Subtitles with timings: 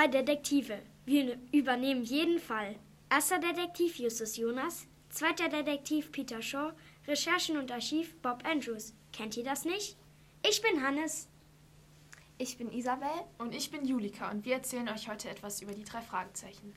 [0.00, 0.80] drei Detektive.
[1.04, 2.76] Wir übernehmen jeden Fall.
[3.10, 6.72] Erster Detektiv Justus Jonas, zweiter Detektiv Peter Shaw,
[7.06, 8.94] Recherchen und Archiv Bob Andrews.
[9.12, 9.98] Kennt ihr das nicht?
[10.48, 11.28] Ich bin Hannes.
[12.38, 13.10] Ich bin Isabel.
[13.36, 16.74] Und ich bin Julika und wir erzählen euch heute etwas über die drei Fragezeichen.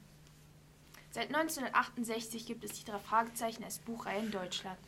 [1.12, 4.80] Seit 1968 gibt es die drei Fragezeichen als Buchreihe in Deutschland.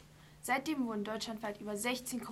[0.42, 2.26] Seitdem wurden deutschlandweit über 16,5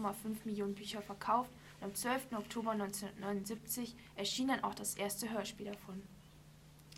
[0.44, 1.52] Millionen Bücher verkauft
[1.84, 2.34] am 12.
[2.34, 6.02] Oktober 1979 erschien dann auch das erste Hörspiel davon.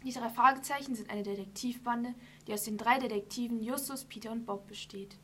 [0.04, 2.14] Die drei Fragezeichen sind eine Detektivbande,
[2.46, 5.18] die aus den drei Detektiven Justus, Peter und Bob besteht.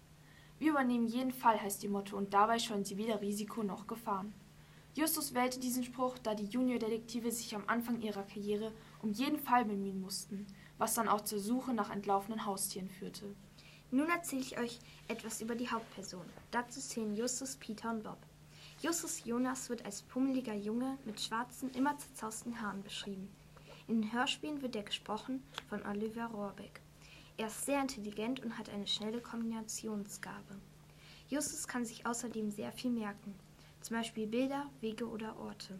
[0.58, 4.34] Wir übernehmen jeden Fall, heißt ihr Motto, und dabei scheuen sie weder Risiko noch Gefahren.
[4.94, 9.66] Justus wählte diesen Spruch, da die Juniordetektive sich am Anfang ihrer Karriere um jeden Fall
[9.66, 13.36] bemühen mussten, was dann auch zur Suche nach entlaufenen Haustieren führte.
[13.92, 16.26] Nun erzähle ich euch etwas über die Hauptperson.
[16.50, 18.18] Dazu zählen Justus, Peter und Bob.
[18.82, 23.30] Justus Jonas wird als pummeliger Junge mit schwarzen, immer zerzausten Haaren beschrieben.
[23.88, 26.82] In den Hörspielen wird er gesprochen von Oliver Rohrbeck.
[27.38, 30.60] Er ist sehr intelligent und hat eine schnelle Kombinationsgabe.
[31.30, 33.36] Justus kann sich außerdem sehr viel merken,
[33.82, 35.80] zum Beispiel Bilder, Wege oder Orte.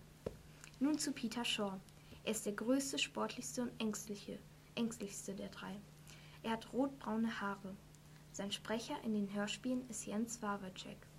[0.80, 1.80] Nun zu Peter Shaw.
[2.24, 4.38] Er ist der größte, sportlichste und ängstliche,
[4.76, 5.76] ängstlichste der drei.
[6.44, 7.76] Er hat rotbraune Haare.
[8.32, 11.11] Sein Sprecher in den Hörspielen ist Jens Wawacek.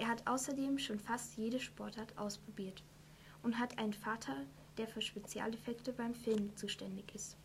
[0.00, 2.82] Er hat außerdem schon fast jede Sportart ausprobiert
[3.42, 4.34] und hat einen Vater,
[4.78, 7.36] der für Spezialeffekte beim Film zuständig ist.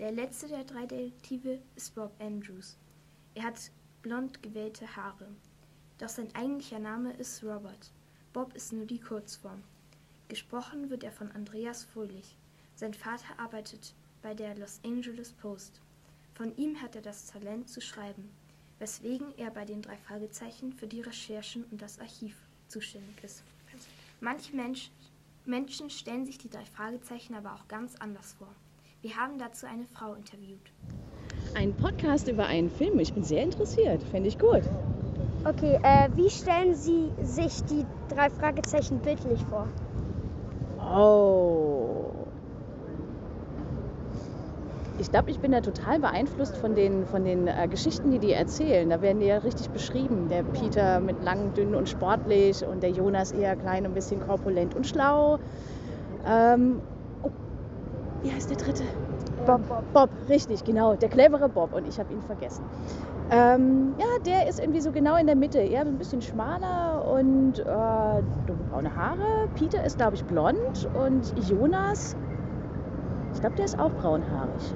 [0.00, 2.76] Der letzte der drei Detektive ist Bob Andrews.
[3.36, 3.70] Er hat
[4.02, 5.28] blond gewellte Haare.
[5.98, 7.92] Doch sein eigentlicher Name ist Robert.
[8.32, 9.62] Bob ist nur die Kurzform.
[10.26, 12.36] Gesprochen wird er von Andreas Fröhlich.
[12.74, 15.80] Sein Vater arbeitet bei der Los Angeles Post.
[16.34, 18.28] Von ihm hat er das Talent zu schreiben,
[18.80, 22.34] weswegen er bei den drei Fragezeichen für die Recherchen und das Archiv
[22.66, 23.44] zuständig ist.
[24.20, 24.90] Manche Mensch,
[25.44, 28.48] Menschen stellen sich die drei Fragezeichen aber auch ganz anders vor.
[29.02, 30.72] Wir haben dazu eine Frau interviewt.
[31.54, 32.98] Ein Podcast über einen Film.
[32.98, 34.02] Ich bin sehr interessiert.
[34.02, 34.62] Fände ich gut.
[35.44, 39.68] Okay, äh, wie stellen Sie sich die drei Fragezeichen bildlich vor?
[40.78, 41.79] Oh.
[45.00, 48.32] Ich glaube, ich bin da total beeinflusst von den, von den äh, Geschichten, die die
[48.32, 48.90] erzählen.
[48.90, 50.28] Da werden die ja richtig beschrieben.
[50.28, 54.76] Der Peter mit lang, dünn und sportlich und der Jonas eher klein, ein bisschen korpulent
[54.76, 55.38] und schlau.
[56.28, 56.82] Ähm,
[57.22, 57.30] oh,
[58.22, 58.82] wie heißt der dritte?
[59.46, 59.62] Bob.
[59.94, 60.94] Bob, richtig, genau.
[60.96, 62.62] Der clevere Bob und ich habe ihn vergessen.
[63.30, 65.60] Ähm, ja, der ist irgendwie so genau in der Mitte.
[65.60, 69.48] Eher so ein bisschen schmaler und äh, dunkelbraune Haare.
[69.54, 72.16] Peter ist, glaube ich, blond und Jonas,
[73.32, 74.74] ich glaube, der ist auch braunhaarig.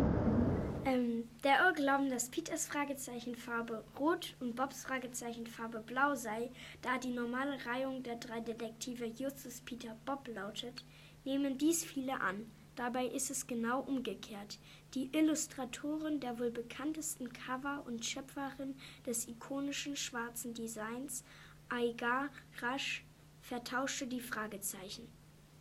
[0.84, 6.50] Ähm, der Irrglauben, dass Peters Fragezeichenfarbe rot und Bobs Fragezeichenfarbe blau sei,
[6.82, 10.84] da die normale Reihung der drei Detektive Justus, Peter, Bob lautet,
[11.24, 12.46] nehmen dies viele an.
[12.76, 14.58] Dabei ist es genau umgekehrt.
[14.94, 18.74] Die Illustratorin der wohl bekanntesten Cover und Schöpferin
[19.06, 21.24] des ikonischen schwarzen Designs,
[21.68, 22.28] Aigar
[22.60, 23.04] Rasch,
[23.40, 25.08] vertauschte die Fragezeichen.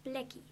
[0.03, 0.43] Blackie.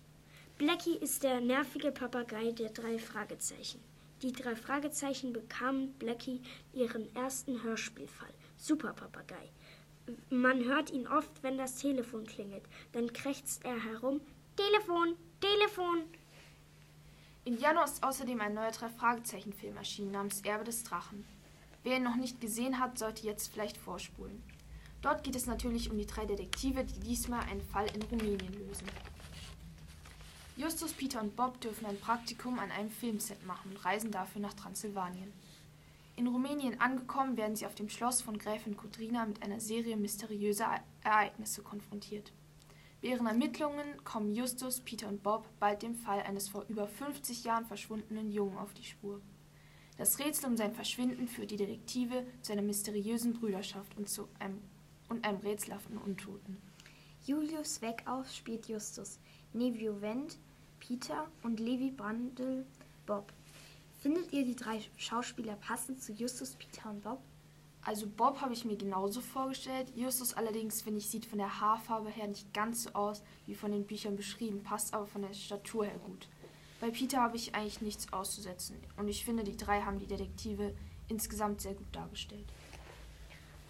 [0.61, 3.81] Blackie ist der nervige Papagei der drei Fragezeichen.
[4.22, 6.39] Die drei Fragezeichen bekamen Blackie
[6.72, 8.29] ihren ersten Hörspielfall.
[8.57, 9.49] Super Papagei.
[10.29, 12.61] Man hört ihn oft, wenn das Telefon klingelt.
[12.91, 14.22] Dann krächzt er herum:
[14.55, 16.03] Telefon, Telefon.
[17.43, 21.25] Im Januar ist außerdem ein neuer Drei-Fragezeichen-Film erschienen namens Erbe des Drachen.
[21.81, 24.43] Wer ihn noch nicht gesehen hat, sollte jetzt vielleicht vorspulen.
[25.01, 28.85] Dort geht es natürlich um die drei Detektive, die diesmal einen Fall in Rumänien lösen.
[30.71, 34.53] Justus, Peter und Bob dürfen ein Praktikum an einem Filmset machen und reisen dafür nach
[34.53, 35.33] Transsilvanien.
[36.15, 40.79] In Rumänien angekommen, werden sie auf dem Schloss von Gräfin Kudrina mit einer Serie mysteriöser
[41.03, 42.31] Ereignisse konfrontiert.
[43.01, 47.65] Ihren Ermittlungen kommen Justus, Peter und Bob bald dem Fall eines vor über 50 Jahren
[47.65, 49.19] verschwundenen Jungen auf die Spur.
[49.97, 54.61] Das Rätsel um sein Verschwinden führt die Detektive zu einer mysteriösen Brüderschaft und zu einem,
[55.09, 56.61] und einem rätselhaften Untoten.
[57.25, 59.19] Julius Weckauf spielt Justus,
[59.51, 60.37] Nevio Wendt,
[60.81, 62.66] Peter und Levi Brandl
[63.05, 63.31] Bob.
[63.99, 67.22] Findet ihr die drei Schauspieler passend zu Justus, Peter und Bob?
[67.83, 69.91] Also Bob habe ich mir genauso vorgestellt.
[69.95, 73.72] Justus allerdings, finde ich, sieht von der Haarfarbe her nicht ganz so aus wie von
[73.72, 76.28] den Büchern beschrieben, passt aber von der Statur her gut.
[76.79, 80.75] Bei Peter habe ich eigentlich nichts auszusetzen und ich finde, die drei haben die Detektive
[81.07, 82.45] insgesamt sehr gut dargestellt.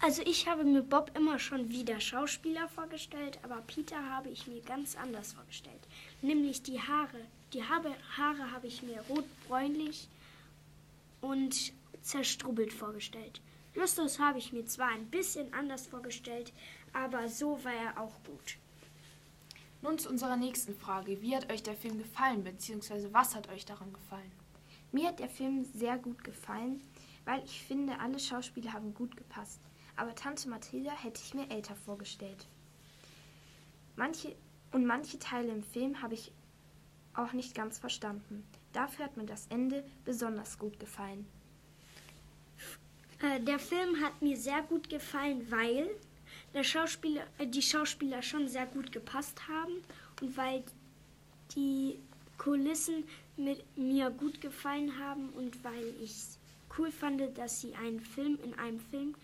[0.04, 4.60] Also ich habe mir Bob immer schon wieder Schauspieler vorgestellt, aber Peter habe ich mir
[4.60, 5.78] ganz anders vorgestellt.
[6.22, 7.20] Nämlich die Haare.
[7.52, 10.08] Die Haare, Haare habe ich mir rot-bräunlich
[11.20, 11.72] und
[12.02, 13.40] zerstrubbelt vorgestellt.
[13.76, 16.52] Justus habe ich mir zwar ein bisschen anders vorgestellt,
[16.92, 18.56] aber so war er auch gut.
[19.82, 21.22] Nun zu unserer nächsten Frage.
[21.22, 24.32] Wie hat euch der Film gefallen, beziehungsweise was hat euch daran gefallen?
[24.90, 26.80] Mir hat der Film sehr gut gefallen,
[27.24, 29.60] weil ich finde, alle Schauspieler haben gut gepasst.
[29.96, 32.46] Aber Tante Mathilda hätte ich mir älter vorgestellt.
[33.96, 34.34] Manche,
[34.72, 36.32] und manche Teile im Film habe ich
[37.14, 38.44] auch nicht ganz verstanden.
[38.72, 41.26] Dafür hat mir das Ende besonders gut gefallen.
[43.20, 45.90] Äh, der Film hat mir sehr gut gefallen, weil
[46.64, 49.82] Schauspieler, äh, die Schauspieler schon sehr gut gepasst haben
[50.20, 50.64] und weil
[51.54, 51.98] die
[52.38, 53.04] Kulissen
[53.36, 56.14] mit mir gut gefallen haben und weil ich
[56.78, 59.14] cool fand, dass sie einen Film in einem Film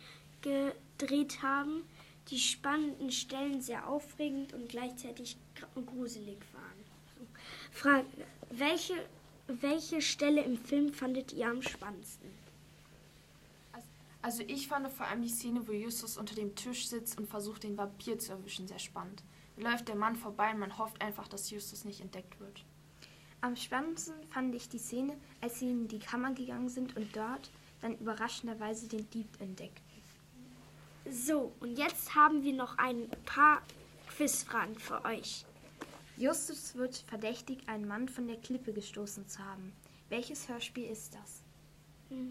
[0.42, 1.82] gedreht haben,
[2.30, 5.36] die spannenden Stellen sehr aufregend und gleichzeitig
[5.74, 7.28] gruselig waren.
[7.72, 8.06] Frage,
[8.50, 8.94] welche,
[9.46, 12.30] welche Stelle im Film fandet ihr am spannendsten?
[14.20, 17.62] Also ich fand vor allem die Szene, wo Justus unter dem Tisch sitzt und versucht,
[17.62, 19.22] den Vampir zu erwischen, sehr spannend.
[19.56, 22.64] Läuft der Mann vorbei und man hofft einfach, dass Justus nicht entdeckt wird.
[23.40, 27.50] Am spannendsten fand ich die Szene, als sie in die Kammer gegangen sind und dort
[27.80, 29.84] dann überraschenderweise den Dieb entdeckten.
[31.10, 33.62] So, und jetzt haben wir noch ein paar
[34.08, 35.44] Quizfragen für euch.
[36.16, 39.72] Justus wird verdächtigt, einen Mann von der Klippe gestoßen zu haben.
[40.08, 41.42] Welches Hörspiel ist das?
[42.10, 42.26] Die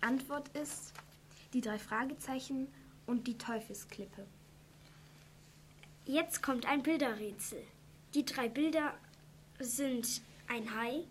[0.00, 0.92] Antwort ist
[1.52, 2.68] die drei Fragezeichen
[3.06, 4.24] und die Teufelsklippe.
[6.06, 7.62] Jetzt kommt ein Bilderrätsel.
[8.12, 8.92] Die drei Bilder
[9.58, 11.04] sind ein Hai,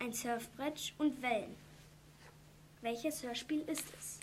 [0.00, 1.54] ein Surfbrett und Wellen.
[2.80, 4.18] Welches Hörspiel ist es?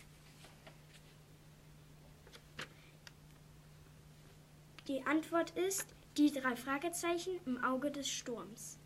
[4.89, 5.85] Die Antwort ist
[6.17, 8.77] die drei Fragezeichen im Auge des Sturms.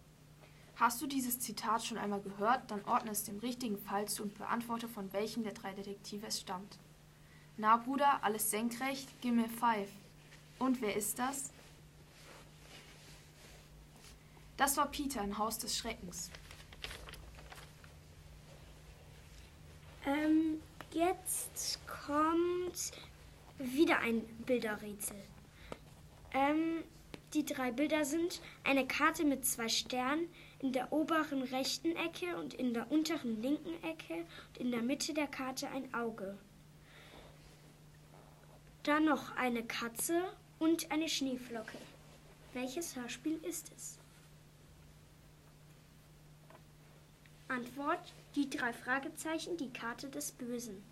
[0.75, 4.37] Hast du dieses Zitat schon einmal gehört, dann ordne es dem richtigen Fall zu und
[4.37, 6.77] beantworte, von welchem der drei Detektive es stammt.
[7.57, 9.89] Na, Bruder, alles senkrecht, gib mir five.
[10.61, 11.49] Und wer ist das?
[14.57, 16.29] Das war Peter im Haus des Schreckens.
[20.05, 20.61] Ähm,
[20.93, 22.91] jetzt kommt
[23.57, 25.17] wieder ein Bilderrätsel.
[26.31, 26.83] Ähm,
[27.33, 30.29] die drei Bilder sind eine Karte mit zwei Sternen
[30.59, 34.13] in der oberen rechten Ecke und in der unteren linken Ecke
[34.49, 36.37] und in der Mitte der Karte ein Auge.
[38.83, 40.21] Dann noch eine Katze
[40.61, 41.79] und eine Schneeflocke.
[42.53, 43.97] Welches Hörspiel ist es?
[47.47, 50.83] Antwort: Die drei Fragezeichen, die Karte des Bösen.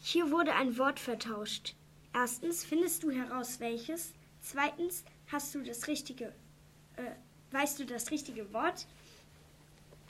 [0.00, 1.74] Hier wurde ein Wort vertauscht.
[2.14, 4.14] Erstens findest du heraus welches.
[4.40, 6.32] Zweitens hast du das richtige,
[6.96, 7.12] äh,
[7.50, 8.86] weißt du das richtige Wort.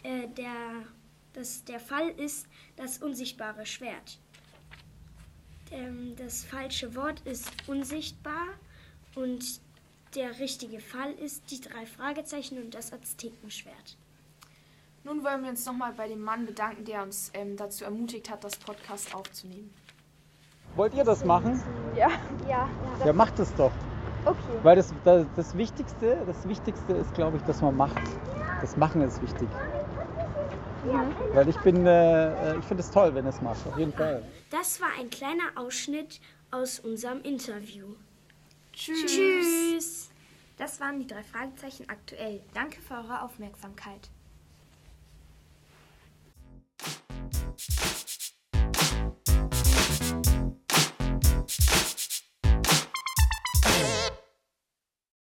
[0.05, 0.87] Äh, der,
[1.33, 2.47] das, der Fall ist
[2.77, 4.19] das unsichtbare Schwert.
[5.73, 8.47] Ähm, das falsche Wort ist unsichtbar
[9.17, 9.61] und
[10.15, 13.97] der richtige Fall ist die drei Fragezeichen und das Aztekenschwert.
[15.03, 18.43] Nun wollen wir uns nochmal bei dem Mann bedanken, der uns ähm, dazu ermutigt hat,
[18.43, 19.75] das Podcast aufzunehmen.
[20.77, 21.63] Wollt ihr das machen?
[21.97, 22.09] Ja.
[22.49, 22.69] Ja.
[23.05, 23.73] Ja, macht es doch.
[24.25, 24.39] Okay.
[24.63, 28.01] Weil das, das, das Wichtigste, das Wichtigste ist, glaube ich, dass man macht.
[28.61, 29.49] Das Machen ist wichtig.
[31.33, 34.23] Weil ich bin, äh, ich finde es toll, wenn es macht, auf jeden Fall.
[34.51, 37.87] Das war ein kleiner Ausschnitt aus unserem Interview.
[38.75, 39.07] Tschüss.
[39.07, 40.11] Tschüss.
[40.57, 42.41] Das waren die drei Fragezeichen aktuell.
[42.55, 44.09] Danke für eure Aufmerksamkeit.